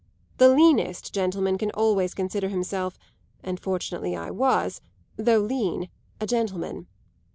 The 0.39 0.49
leanest 0.49 1.13
gentleman 1.13 1.59
can 1.59 1.69
always 1.75 2.15
consider 2.15 2.47
himself, 2.49 2.97
and 3.43 3.59
fortunately 3.59 4.15
I 4.15 4.31
was, 4.31 4.81
though 5.15 5.37
lean, 5.41 5.89
a 6.19 6.25
gentleman. 6.25 6.87